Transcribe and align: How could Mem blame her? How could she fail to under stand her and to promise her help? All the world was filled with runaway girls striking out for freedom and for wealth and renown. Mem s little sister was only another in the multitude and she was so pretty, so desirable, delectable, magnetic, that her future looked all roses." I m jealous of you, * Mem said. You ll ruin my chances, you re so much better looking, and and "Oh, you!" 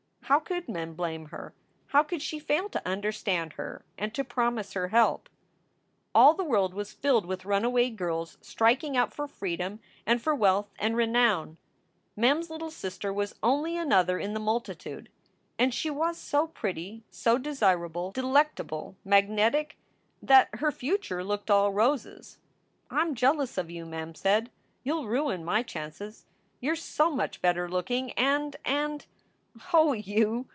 How 0.31 0.39
could 0.39 0.69
Mem 0.69 0.93
blame 0.93 1.25
her? 1.25 1.53
How 1.87 2.03
could 2.03 2.21
she 2.21 2.39
fail 2.39 2.69
to 2.69 2.81
under 2.89 3.11
stand 3.11 3.51
her 3.53 3.83
and 3.97 4.13
to 4.13 4.23
promise 4.23 4.71
her 4.71 4.87
help? 4.87 5.27
All 6.15 6.33
the 6.33 6.45
world 6.45 6.73
was 6.73 6.93
filled 6.93 7.25
with 7.25 7.43
runaway 7.43 7.89
girls 7.89 8.37
striking 8.39 8.95
out 8.95 9.13
for 9.13 9.27
freedom 9.27 9.81
and 10.05 10.21
for 10.21 10.33
wealth 10.33 10.69
and 10.79 10.95
renown. 10.95 11.57
Mem 12.15 12.37
s 12.37 12.49
little 12.49 12.71
sister 12.71 13.11
was 13.11 13.35
only 13.43 13.75
another 13.75 14.17
in 14.17 14.33
the 14.33 14.39
multitude 14.39 15.09
and 15.59 15.73
she 15.73 15.89
was 15.89 16.17
so 16.17 16.47
pretty, 16.47 17.03
so 17.11 17.37
desirable, 17.37 18.11
delectable, 18.13 18.95
magnetic, 19.03 19.77
that 20.21 20.47
her 20.59 20.71
future 20.71 21.25
looked 21.25 21.51
all 21.51 21.73
roses." 21.73 22.37
I 22.89 23.01
m 23.01 23.15
jealous 23.15 23.57
of 23.57 23.69
you, 23.69 23.85
* 23.85 23.85
Mem 23.85 24.15
said. 24.15 24.49
You 24.85 24.95
ll 24.97 25.07
ruin 25.07 25.43
my 25.43 25.61
chances, 25.61 26.25
you 26.61 26.69
re 26.69 26.77
so 26.77 27.11
much 27.13 27.41
better 27.41 27.67
looking, 27.67 28.11
and 28.13 28.55
and 28.63 29.05
"Oh, 29.73 29.91
you!" 29.91 30.47